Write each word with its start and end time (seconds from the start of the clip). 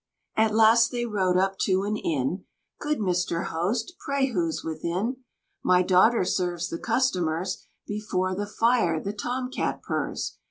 At 0.35 0.55
last 0.55 0.89
they 0.89 1.05
rode 1.05 1.37
up 1.37 1.59
to 1.65 1.83
an 1.83 1.95
inn: 1.95 2.45
"Good 2.79 2.97
Mr. 2.97 3.49
Host, 3.49 3.93
pray 3.99 4.31
who's 4.31 4.63
within?" 4.63 5.17
"My 5.61 5.83
daughter 5.83 6.25
serves 6.25 6.69
the 6.69 6.79
customers, 6.79 7.63
Before 7.85 8.33
the 8.33 8.47
fire 8.47 8.99
the 8.99 9.13
Tom 9.13 9.51
cat 9.51 9.83
purrs." 9.83 10.37